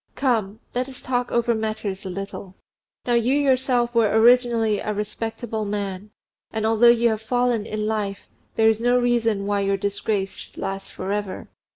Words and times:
Come! 0.15 0.59
let 0.73 0.89
us 0.89 0.99
talk 0.99 1.31
over 1.31 1.53
matters 1.53 2.05
a 2.05 2.09
little. 2.09 2.55
Now 3.05 3.13
you 3.13 3.35
yourself 3.35 3.93
were 3.93 4.09
originally 4.09 4.79
a 4.79 4.95
respectable 4.95 5.63
man; 5.63 6.09
and 6.51 6.65
although 6.65 6.89
you 6.89 7.09
have 7.09 7.21
fallen 7.21 7.67
in 7.67 7.85
life, 7.85 8.27
there 8.55 8.67
is 8.67 8.81
no 8.81 8.99
reason 8.99 9.45
why 9.45 9.59
your 9.59 9.77
disgrace 9.77 10.33
should 10.33 10.57
last 10.57 10.91
for 10.91 11.11
ever. 11.11 11.49